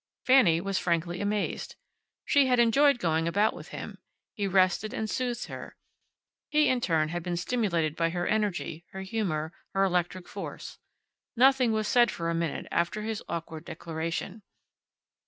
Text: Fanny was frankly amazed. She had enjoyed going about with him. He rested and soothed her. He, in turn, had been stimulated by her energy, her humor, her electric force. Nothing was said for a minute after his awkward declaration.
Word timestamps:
Fanny 0.25 0.59
was 0.59 0.79
frankly 0.79 1.21
amazed. 1.21 1.75
She 2.25 2.47
had 2.47 2.57
enjoyed 2.57 2.97
going 2.97 3.27
about 3.27 3.53
with 3.53 3.67
him. 3.67 3.99
He 4.33 4.47
rested 4.47 4.95
and 4.95 5.07
soothed 5.07 5.45
her. 5.45 5.77
He, 6.49 6.69
in 6.69 6.81
turn, 6.81 7.09
had 7.09 7.21
been 7.21 7.37
stimulated 7.37 7.95
by 7.95 8.09
her 8.09 8.25
energy, 8.25 8.83
her 8.93 9.01
humor, 9.03 9.53
her 9.75 9.83
electric 9.83 10.27
force. 10.27 10.79
Nothing 11.35 11.71
was 11.71 11.87
said 11.87 12.09
for 12.09 12.31
a 12.31 12.33
minute 12.33 12.65
after 12.71 13.03
his 13.03 13.21
awkward 13.29 13.63
declaration. 13.63 14.41